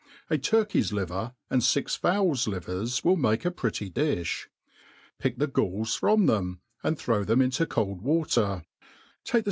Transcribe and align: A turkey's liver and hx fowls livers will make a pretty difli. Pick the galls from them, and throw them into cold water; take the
A 0.31 0.37
turkey's 0.39 0.91
liver 0.91 1.35
and 1.51 1.61
hx 1.61 1.95
fowls 1.95 2.47
livers 2.47 3.03
will 3.03 3.17
make 3.17 3.45
a 3.45 3.51
pretty 3.51 3.87
difli. 3.87 4.47
Pick 5.19 5.37
the 5.37 5.45
galls 5.45 5.93
from 5.93 6.25
them, 6.25 6.59
and 6.81 6.97
throw 6.97 7.23
them 7.23 7.39
into 7.39 7.67
cold 7.67 8.01
water; 8.01 8.63
take 9.23 9.31
the 9.33 9.39